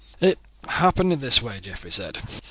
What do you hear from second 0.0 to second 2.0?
"It happened in this way," Geoffrey